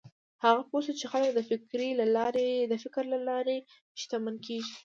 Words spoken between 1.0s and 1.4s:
خلک